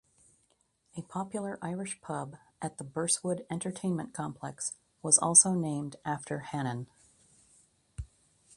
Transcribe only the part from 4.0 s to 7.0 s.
Complex was also named after Hannan.